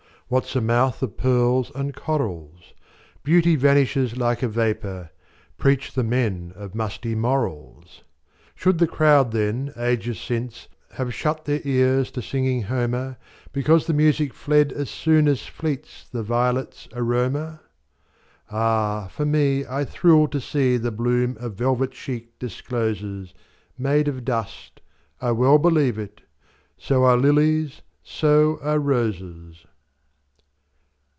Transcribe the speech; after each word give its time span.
What 0.31 0.45
's 0.45 0.55
a 0.55 0.61
mouth 0.61 1.03
of 1.03 1.17
pearls 1.17 1.73
and 1.75 1.93
corals? 1.93 2.71
Beauty 3.21 3.57
vanishes 3.57 4.15
like 4.15 4.41
a 4.41 4.47
vapor, 4.47 5.09
Preach 5.57 5.91
the 5.91 6.05
men 6.05 6.53
of 6.55 6.73
musty 6.73 7.15
morals! 7.15 8.03
Should 8.55 8.77
the 8.77 8.87
crowd 8.87 9.33
then, 9.33 9.73
ages 9.75 10.21
since, 10.21 10.69
Have 10.93 11.13
shut 11.13 11.43
their 11.43 11.59
ears 11.65 12.11
to 12.11 12.21
singing 12.21 12.61
Homer, 12.61 13.17
Because 13.51 13.87
the 13.87 13.93
music 13.93 14.33
fled 14.33 14.71
as 14.71 14.89
soonAs 14.89 15.49
fleets 15.49 16.07
the 16.07 16.23
violets' 16.23 16.87
aroma? 16.93 17.59
Ah, 18.49 19.09
for 19.11 19.25
me, 19.25 19.65
I 19.67 19.83
thrill 19.83 20.29
to 20.29 20.37
seeThe 20.37 20.95
bloom 20.95 21.35
a 21.41 21.49
velvet 21.49 21.91
cheek 21.91 22.39
discloses, 22.39 23.33
Made 23.77 24.07
of 24.07 24.23
dust—I 24.23 25.33
well 25.33 25.57
believe 25.57 25.99
it! 25.99 26.21
So 26.77 27.03
are 27.03 27.17
lilies, 27.17 27.81
so 28.01 28.59
are 28.63 28.79
roses! 28.79 29.65